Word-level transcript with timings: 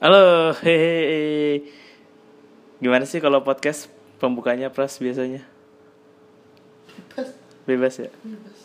Halo, 0.00 0.56
hehehe. 0.64 1.60
Gimana 2.80 3.04
sih 3.04 3.20
kalau 3.20 3.44
podcast 3.44 3.92
pembukanya 4.16 4.72
pras 4.72 4.96
biasanya? 4.96 5.44
Bebas, 6.88 7.28
Bebas 7.68 7.94
ya? 8.00 8.10
bebas. 8.24 8.58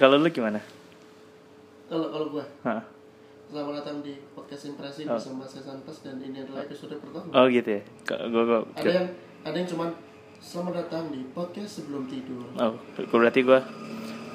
Kalau 0.00 0.16
lu 0.16 0.32
gimana? 0.32 0.64
Kalau 1.92 2.08
kalau 2.08 2.26
gua, 2.32 2.44
Hah. 2.64 2.80
selamat 3.52 3.84
datang 3.84 4.00
di 4.00 4.16
podcast 4.32 4.62
impresi 4.64 5.04
Oh. 5.04 5.18
bersama 5.18 5.44
saya 5.44 5.66
Santos 5.66 6.00
dan 6.00 6.16
ini 6.22 6.40
adalah 6.40 6.64
episode 6.64 6.96
pertama. 6.96 7.28
Oh 7.36 7.44
gitu 7.44 7.68
ya? 7.76 7.82
Gua, 8.08 8.42
gua, 8.48 8.58
Ada 8.80 8.90
yang 8.96 9.06
ada 9.44 9.56
yang 9.60 9.68
cuman 9.68 9.90
selamat 10.40 10.72
datang 10.80 11.12
di 11.12 11.20
podcast 11.36 11.84
sebelum 11.84 12.08
tidur. 12.08 12.48
Oh, 12.56 12.80
berarti 13.12 13.44
gua 13.44 13.60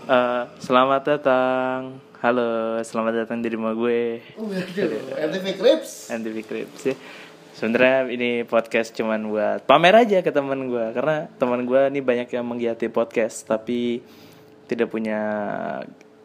eh, 0.06 0.44
selamat 0.60 1.02
datang. 1.08 1.80
Halo, 2.20 2.82
selamat 2.82 3.26
datang 3.26 3.38
di 3.40 3.50
rumah 3.54 3.74
gue. 3.74 4.18
Oh, 4.34 4.50
waduh, 4.50 5.30
RTV 5.30 5.46
Crips. 5.56 6.10
NTV 6.10 6.38
Crips 6.42 6.82
ya. 6.84 6.96
Sebenarnya 7.56 8.12
ini 8.12 8.44
podcast 8.44 8.92
cuman 8.92 9.32
buat 9.32 9.64
pamer 9.64 9.96
aja 9.96 10.20
ke 10.20 10.28
teman 10.28 10.68
gue 10.68 10.86
karena 10.92 11.32
teman 11.40 11.64
gue 11.64 11.82
nih 11.88 12.04
banyak 12.04 12.28
yang 12.30 12.44
menggiati 12.44 12.92
podcast 12.92 13.48
tapi 13.48 14.04
tidak 14.68 14.92
punya 14.92 15.22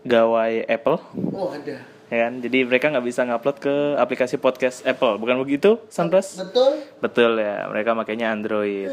gawai 0.03 0.67
Apple 0.67 0.99
Oh, 1.31 1.55
ada. 1.55 1.79
ya 2.11 2.17
kan 2.27 2.43
jadi 2.43 2.67
mereka 2.67 2.91
nggak 2.91 3.07
bisa 3.07 3.23
ngupload 3.23 3.63
ke 3.63 3.75
aplikasi 3.95 4.43
podcast 4.43 4.83
Apple 4.83 5.23
bukan 5.23 5.39
begitu 5.39 5.79
Sandras 5.87 6.35
Betul? 6.35 6.83
betul 6.99 7.39
ya 7.39 7.69
mereka 7.71 7.95
makanya 7.95 8.35
Android 8.35 8.91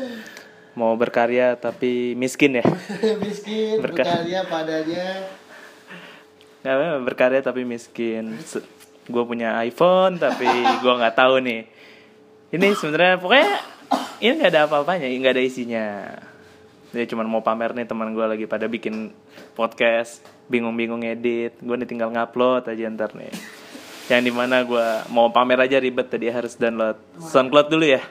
mau 0.78 0.94
berkarya 0.94 1.58
tapi 1.58 2.14
miskin 2.14 2.62
ya? 2.62 2.66
Miskin, 3.26 3.82
Berkah. 3.82 4.06
berkarya 4.06 4.46
padanya. 4.46 5.08
nggak 6.62 6.76
apa-apa, 6.78 6.98
berkarya 7.02 7.42
tapi 7.42 7.66
miskin. 7.66 8.38
Gue 9.10 9.24
punya 9.26 9.58
iPhone 9.66 10.22
tapi 10.22 10.46
gue 10.84 10.94
nggak 10.94 11.16
tahu 11.18 11.42
nih. 11.42 11.66
Ini 12.54 12.68
sebenarnya 12.78 13.18
pokoknya 13.18 13.54
ini 14.22 14.32
nggak 14.38 14.52
ada 14.54 14.62
apa-apanya 14.70 15.10
nggak 15.10 15.34
ada 15.34 15.44
isinya. 15.44 15.86
Dia 16.94 17.04
cuma 17.10 17.26
mau 17.26 17.42
pamer 17.42 17.74
nih 17.74 17.90
teman 17.90 18.14
gue 18.14 18.26
lagi 18.26 18.46
pada 18.46 18.70
bikin 18.70 19.10
podcast 19.58 20.22
bingung-bingung 20.48 21.04
edit 21.04 21.58
gue 21.60 21.76
nih 21.76 21.88
tinggal 21.90 22.14
ngupload 22.14 22.70
aja 22.70 22.86
ntar 22.94 23.18
nih. 23.18 23.34
Yang 24.08 24.22
di 24.28 24.32
mana 24.32 24.62
gue 24.62 24.88
mau 25.10 25.32
pamer 25.34 25.66
aja 25.66 25.82
ribet 25.82 26.08
tadi 26.12 26.30
harus 26.30 26.54
download 26.56 27.00
SoundCloud 27.18 27.68
dulu 27.72 27.86
ya 27.88 28.04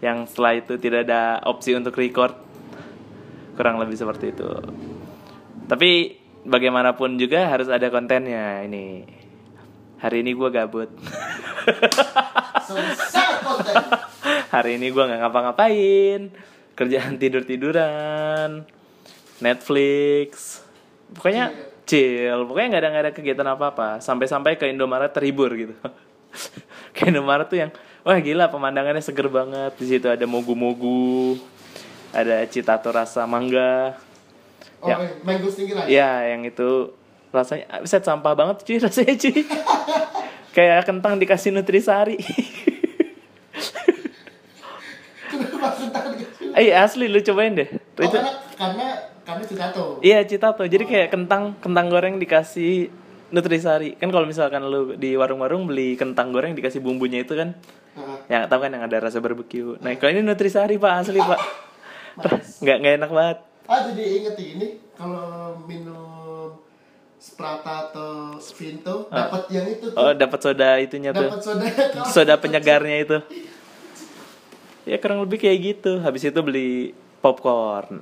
yang 0.00 0.24
setelah 0.24 0.56
itu 0.56 0.80
tidak 0.80 1.08
ada 1.08 1.44
opsi 1.44 1.76
untuk 1.76 1.96
record. 1.96 2.32
Kurang 3.56 3.76
lebih 3.76 3.96
seperti 3.96 4.32
itu. 4.32 4.48
Tapi 5.68 6.16
bagaimanapun 6.44 7.20
juga 7.20 7.46
harus 7.52 7.68
ada 7.68 7.92
kontennya 7.92 8.64
ini. 8.64 9.04
Hari 10.00 10.24
ini 10.24 10.32
gue 10.32 10.48
gabut. 10.48 10.88
Hari 14.54 14.80
ini 14.80 14.88
gue 14.88 15.04
nggak 15.04 15.20
ngapa-ngapain. 15.20 16.32
Kerjaan 16.72 17.20
tidur 17.20 17.44
tiduran 17.44 18.64
Netflix. 19.44 20.64
Pokoknya 21.12 21.52
chill. 21.84 22.48
Pokoknya 22.48 22.68
nggak 22.72 22.82
ada 22.82 22.88
nggak 22.88 23.04
ada 23.04 23.12
kegiatan 23.12 23.48
apa 23.52 23.64
apa 23.76 23.88
sampai-sampai 24.00 24.56
ke 24.56 24.72
Indomaret 24.72 25.12
terhibur 25.12 25.52
gitu. 25.52 25.76
Ke 26.96 27.10
Indomaret 27.12 27.50
tuh 27.50 27.58
yang 27.60 27.70
wah 28.02 28.18
gila 28.18 28.48
pemandangannya 28.48 29.00
seger 29.00 29.28
banget 29.28 29.72
di 29.76 29.86
situ 29.86 30.06
ada 30.06 30.24
mogu-mogu 30.24 31.36
ada 32.10 32.42
citato 32.46 32.90
rasa 32.90 33.24
mangga 33.24 33.96
Oh, 34.80 34.88
Ya. 34.88 34.96
mango 35.20 35.44
lagi. 35.52 35.92
Ya, 35.92 36.32
yang 36.32 36.40
itu 36.40 36.96
rasanya 37.36 37.84
set 37.84 38.00
sampah 38.00 38.32
banget 38.32 38.64
cuy 38.64 38.80
rasanya 38.88 39.12
cuy. 39.12 39.44
Kayak 40.56 40.88
kentang 40.88 41.20
dikasih 41.20 41.52
nutrisari. 41.52 42.16
Eh 46.56 46.72
asli 46.72 47.06
lu 47.06 47.20
cobain 47.20 47.54
deh. 47.54 47.68
Oh, 47.70 48.02
itu 48.02 48.16
karena 48.16 48.32
karena 48.56 48.86
karena 49.22 49.44
citato. 49.44 49.84
iya 50.00 50.24
citato. 50.24 50.64
Jadi 50.64 50.84
kayak 50.88 51.08
kentang 51.12 51.54
kentang 51.60 51.86
goreng 51.92 52.16
dikasih 52.16 52.88
nutrisari. 53.30 53.94
Kan 54.00 54.10
kalau 54.10 54.24
misalkan 54.26 54.64
lu 54.64 54.96
di 54.96 55.14
warung-warung 55.14 55.68
beli 55.68 55.94
kentang 55.94 56.32
goreng 56.32 56.56
dikasih 56.56 56.80
bumbunya 56.80 57.22
itu 57.22 57.36
kan 57.36 57.52
Heeh. 57.90 58.18
yang 58.30 58.46
tahu 58.46 58.60
kan 58.62 58.70
yang 58.70 58.84
ada 58.86 58.96
rasa 59.02 59.18
barbeque. 59.18 59.78
Nah, 59.82 59.90
kalau 59.98 60.10
ini 60.14 60.22
nutrisari 60.22 60.78
Pak 60.78 60.92
asli 61.02 61.18
Pak. 61.18 61.40
Nggak 62.62 62.76
nggak 62.82 62.94
enak 63.02 63.10
banget. 63.10 63.38
Ah 63.66 63.80
jadi 63.90 64.04
inget 64.22 64.36
ini 64.38 64.66
kalau 64.94 65.58
minum 65.66 66.54
Sprata 67.20 67.92
atau 67.92 68.32
Vinto 68.56 69.06
dapat 69.12 69.44
yang 69.52 69.66
itu 69.68 69.92
tuh. 69.92 69.98
Oh, 70.00 70.12
dapat 70.16 70.38
soda 70.40 70.80
itunya 70.80 71.12
tuh. 71.12 71.28
dapat 71.28 71.42
soda 71.44 71.66
soda 72.16 72.34
penyegarnya 72.40 72.96
itu 73.04 73.18
ya 74.88 74.96
kurang 74.96 75.22
lebih 75.22 75.38
kayak 75.38 75.58
gitu 75.60 76.00
habis 76.00 76.24
itu 76.24 76.40
beli 76.40 76.96
popcorn 77.20 78.00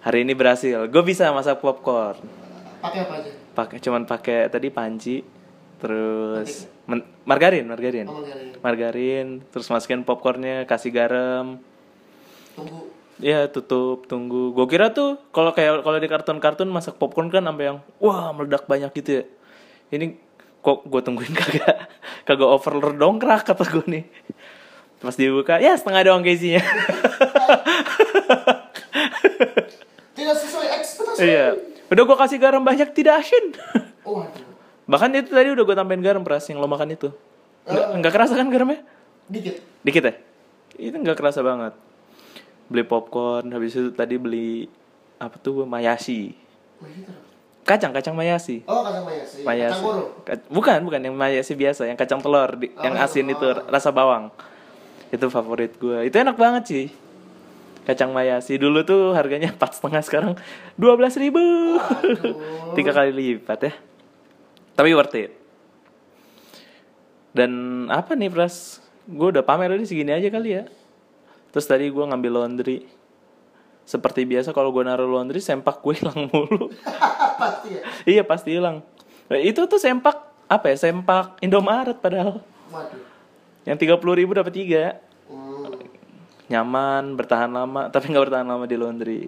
hari 0.00 0.24
ini 0.24 0.32
berhasil 0.32 0.88
gue 0.88 1.02
bisa 1.04 1.28
masak 1.30 1.60
popcorn 1.60 2.18
pakai 2.80 3.04
apa 3.04 3.14
aja 3.20 3.30
pakai 3.52 3.76
cuman 3.82 4.02
pakai 4.08 4.48
tadi 4.48 4.68
panci 4.72 5.20
terus 5.78 6.66
men- 6.84 7.06
margarin 7.22 7.66
margarin. 7.66 8.06
Ngomong 8.06 8.26
kali 8.26 8.44
margarin 8.58 9.26
terus 9.54 9.70
masukin 9.70 10.02
popcornnya 10.02 10.66
kasih 10.66 10.90
garam. 10.90 11.62
Tunggu. 12.58 12.90
Ya 13.18 13.46
tutup 13.50 14.06
tunggu. 14.06 14.54
Gue 14.54 14.66
kira 14.70 14.94
tuh 14.94 15.18
kalau 15.30 15.50
kayak 15.54 15.82
kalau 15.82 15.98
di 15.98 16.06
kartun-kartun 16.10 16.70
masak 16.70 16.98
popcorn 16.98 17.30
kan 17.30 17.46
sampai 17.46 17.74
yang 17.74 17.78
wah 17.98 18.30
meledak 18.34 18.66
banyak 18.66 18.90
gitu 18.94 19.22
ya. 19.22 19.24
Ini 19.94 20.18
kok 20.58 20.86
gue 20.86 21.00
tungguin 21.02 21.34
kagak 21.40 21.86
kagak 22.26 22.50
overload 22.50 22.98
dongkrak 22.98 23.46
kata 23.46 23.62
gue 23.66 23.86
nih. 23.86 24.04
Pas 24.98 25.14
dibuka 25.14 25.62
ya 25.62 25.78
setengah 25.78 26.02
doang 26.10 26.26
ke 26.26 26.34
isinya 26.34 26.58
tidak 30.18 30.36
sesuai 30.42 30.68
ekspektasi. 30.82 31.20
Iya. 31.22 31.46
Udah 31.88 32.02
gue 32.04 32.16
kasih 32.18 32.38
garam 32.42 32.62
banyak 32.66 32.90
tidak 32.92 33.22
asin. 33.22 33.54
Oh 34.02 34.26
aduh 34.26 34.47
bahkan 34.88 35.12
itu 35.12 35.28
tadi 35.28 35.52
udah 35.52 35.62
gue 35.62 35.76
tambahin 35.76 36.00
garam 36.00 36.24
peras 36.24 36.48
yang 36.48 36.58
lo 36.58 36.66
makan 36.66 36.90
itu. 36.90 37.12
Nggak 37.64 37.86
nggak 38.00 38.12
kerasa 38.12 38.32
kan 38.32 38.48
garamnya? 38.48 38.80
Dikit. 39.28 39.60
Dikit 39.84 40.02
ya? 40.02 40.14
Itu 40.74 40.96
nggak 40.96 41.14
kerasa 41.14 41.44
banget. 41.44 41.76
Beli 42.66 42.82
popcorn 42.82 43.52
habis 43.52 43.76
itu 43.76 43.92
tadi 43.92 44.16
beli 44.16 44.66
apa 45.18 45.34
tuh 45.36 45.66
mayasi 45.66 46.30
oh 46.78 46.86
gitu 46.86 47.10
kacang 47.66 47.90
kacang 47.90 48.14
mayasi 48.14 48.62
oh 48.64 48.86
kacang 48.86 49.02
mayasi 49.02 49.42
mayasi 49.42 49.74
kacang 49.74 49.82
goro 49.82 50.04
Ka- 50.22 50.46
bukan 50.46 50.78
bukan 50.86 51.00
yang 51.02 51.12
mayasi 51.12 51.52
biasa 51.52 51.84
yang 51.84 51.98
kacang 51.98 52.22
telur 52.22 52.54
di- 52.54 52.70
Oh, 52.70 52.86
yang 52.86 52.94
asin 52.96 53.26
oh. 53.26 53.34
itu 53.34 53.46
rasa 53.66 53.90
bawang. 53.90 54.30
Itu 55.10 55.26
favorit 55.26 55.74
gue 55.74 56.06
itu 56.06 56.14
enak 56.14 56.38
banget 56.38 56.62
sih. 56.64 56.86
Kacang 57.82 58.14
mayasi 58.14 58.56
dulu 58.56 58.86
tuh 58.86 59.10
harganya 59.12 59.50
empat 59.58 59.74
setengah 59.74 60.06
sekarang 60.06 60.32
dua 60.78 60.94
belas 60.94 61.18
ribu. 61.18 61.42
Tiga 62.78 62.94
kali 62.94 63.10
lipat 63.10 63.58
ya 63.60 63.72
tapi 64.78 64.94
worth 64.94 65.18
it. 65.18 65.34
Dan 67.34 67.50
apa 67.90 68.14
nih 68.14 68.30
pras? 68.30 68.78
Gue 69.10 69.34
udah 69.34 69.42
pamer 69.42 69.74
tadi 69.74 69.90
segini 69.90 70.14
aja 70.14 70.30
kali 70.30 70.54
ya. 70.54 70.70
Terus 71.50 71.66
tadi 71.66 71.90
gue 71.90 72.04
ngambil 72.06 72.38
laundry. 72.38 72.86
Seperti 73.82 74.22
biasa 74.22 74.54
kalau 74.54 74.70
gue 74.70 74.86
naruh 74.86 75.10
laundry 75.10 75.42
sempak 75.42 75.82
gue 75.82 75.96
hilang 75.98 76.30
mulu. 76.30 76.70
Pasti 77.42 77.74
ya? 77.74 77.82
Iya 78.06 78.22
pasti 78.22 78.54
hilang. 78.54 78.86
Nah, 79.26 79.40
itu 79.42 79.66
tuh 79.66 79.82
sempak 79.82 80.14
apa 80.46 80.70
ya 80.70 80.76
sempak 80.78 81.42
Indomaret 81.42 81.98
padahal. 81.98 82.38
Waduh. 82.70 83.02
Yang 83.66 83.76
tiga 83.82 83.94
puluh 83.98 84.14
ribu 84.14 84.38
dapat 84.38 84.54
tiga. 84.54 85.02
Hmm. 85.26 85.74
nyaman 86.48 87.12
bertahan 87.12 87.52
lama 87.52 87.92
tapi 87.92 88.08
nggak 88.08 88.24
bertahan 88.30 88.46
lama 88.46 88.64
di 88.64 88.76
laundry. 88.78 89.22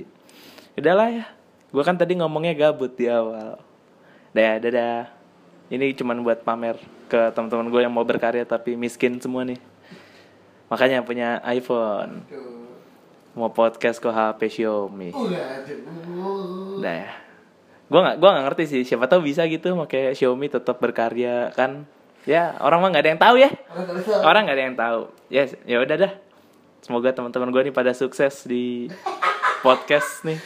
Udahlah 0.78 1.08
ya. 1.10 1.26
Gue 1.74 1.82
kan 1.82 1.98
tadi 1.98 2.14
ngomongnya 2.16 2.54
gabut 2.54 2.94
di 2.94 3.10
awal. 3.10 3.58
Dah 4.32 4.56
dadah 4.56 5.19
ini 5.70 5.94
cuman 5.94 6.20
buat 6.26 6.42
pamer 6.42 6.76
ke 7.06 7.30
teman-teman 7.32 7.70
gue 7.70 7.80
yang 7.86 7.94
mau 7.94 8.04
berkarya 8.04 8.42
tapi 8.44 8.74
miskin 8.74 9.22
semua 9.22 9.46
nih 9.46 9.58
makanya 10.66 11.02
punya 11.02 11.38
iPhone 11.46 12.26
mau 13.34 13.50
podcast 13.54 14.02
ke 14.02 14.10
HP 14.10 14.40
Xiaomi 14.60 15.14
Udah, 15.14 15.62
aduh. 15.62 16.82
Nah 16.82 16.94
ya. 17.06 17.10
Gue 17.90 18.00
gak, 18.02 18.16
gua 18.22 18.38
gak 18.38 18.44
ngerti 18.50 18.64
sih. 18.70 18.82
Siapa 18.86 19.10
tahu 19.10 19.26
bisa 19.26 19.42
gitu 19.50 19.74
pakai 19.74 20.14
Xiaomi 20.14 20.46
tetap 20.46 20.78
berkarya 20.78 21.50
kan. 21.54 21.86
Ya 22.26 22.54
orang 22.62 22.78
mah 22.82 22.88
gak 22.94 23.02
ada 23.06 23.10
yang 23.14 23.22
tahu 23.22 23.36
ya. 23.38 23.50
Orang 24.22 24.46
nggak 24.46 24.56
ada 24.58 24.64
yang 24.66 24.78
tahu. 24.78 25.00
Ya 25.30 25.42
ya 25.66 25.78
udah 25.82 25.96
dah. 25.98 26.12
Semoga 26.82 27.10
teman-teman 27.14 27.50
gue 27.50 27.62
nih 27.70 27.74
pada 27.74 27.94
sukses 27.94 28.46
di 28.46 28.90
podcast 29.66 30.22
nih. 30.26 30.38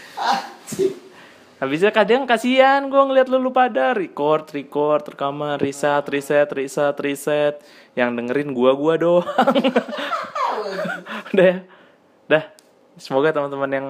Habisnya 1.65 1.97
kadang 1.97 2.29
kasihan 2.29 2.93
gue 2.93 3.03
ngeliat 3.09 3.33
lu, 3.33 3.41
lu 3.41 3.49
pada 3.49 3.97
record, 3.97 4.53
record, 4.53 5.17
rekaman, 5.17 5.57
riset, 5.57 6.05
riset, 6.13 6.45
riset, 6.53 6.93
riset. 7.01 7.57
Yang 7.97 8.21
dengerin 8.21 8.53
gua-gua 8.53 9.01
doang. 9.01 9.25
udah 11.33 11.47
ya. 11.49 11.57
Dah. 12.29 12.45
Semoga 13.01 13.33
teman-teman 13.33 13.71
yang 13.73 13.89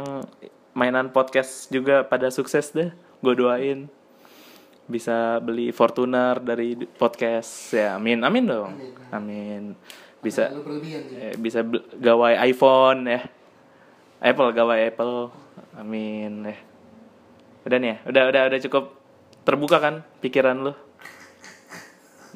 mainan 0.70 1.10
podcast 1.10 1.66
juga 1.66 2.06
pada 2.06 2.30
sukses 2.30 2.70
deh. 2.70 2.94
Gue 3.18 3.34
doain. 3.34 3.90
bisa 4.84 5.42
beli 5.42 5.74
Fortuner 5.74 6.38
dari 6.44 6.76
podcast 6.76 7.72
ya 7.72 7.96
amin 7.96 8.20
amin 8.20 8.44
dong 8.44 8.76
amin 9.08 9.72
bisa 10.20 10.52
eh, 11.16 11.32
bisa 11.40 11.64
gawai 11.96 12.36
iPhone 12.44 13.08
ya 13.08 13.24
Apple 14.20 14.52
gawai 14.52 14.92
Apple 14.92 15.32
amin 15.80 16.52
ya 16.52 16.73
udah 17.64 17.78
nih 17.80 17.88
ya? 17.88 17.96
Udah 18.08 18.22
udah 18.28 18.42
udah 18.52 18.60
cukup 18.68 18.84
terbuka 19.44 19.76
kan 19.80 19.94
pikiran 20.20 20.56
lu? 20.60 20.72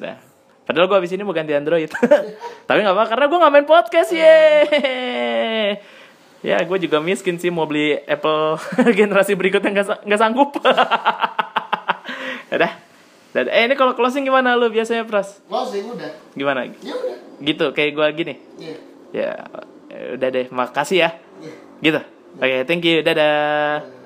Udah. 0.01 0.17
Padahal 0.65 0.85
gua 0.85 0.97
abis 1.01 1.13
ini 1.13 1.25
mau 1.25 1.33
ganti 1.33 1.53
Android. 1.53 1.89
Tapi 2.69 2.79
nggak 2.81 2.93
apa 2.93 3.05
karena 3.09 3.25
gua 3.25 3.37
nggak 3.41 3.53
main 3.53 3.67
podcast 3.67 4.09
ye 4.13 4.37
ya 6.39 6.55
gue 6.63 6.77
juga 6.79 7.03
miskin 7.03 7.35
sih 7.35 7.51
mau 7.51 7.67
beli 7.67 7.99
Apple 8.07 8.55
generasi 8.99 9.35
berikutnya 9.35 9.75
nggak 9.75 9.87
sa- 9.87 10.01
nggak 10.07 10.19
sanggup. 10.19 10.49
Udah. 12.55 12.71
Dadah. 13.29 13.53
eh 13.53 13.69
ini 13.69 13.77
kalau 13.77 13.93
closing 13.93 14.25
gimana 14.25 14.57
lu 14.57 14.73
biasanya 14.73 15.05
pras? 15.05 15.37
Closing 15.45 15.85
udah. 15.85 16.09
gimana? 16.33 16.65
Ya 16.81 16.97
udah. 16.97 17.17
gitu 17.45 17.65
kayak 17.77 17.91
gua 17.93 18.09
gini. 18.09 18.41
Iya. 18.57 18.75
ya 19.13 19.29
eh, 19.91 20.17
udah 20.17 20.27
deh 20.33 20.47
makasih 20.49 20.97
ya. 21.05 21.09
Iya. 21.37 21.53
gitu. 21.83 21.99
Oke 22.39 22.57
thank 22.65 22.81
you 22.87 23.03
dadah 23.05 23.98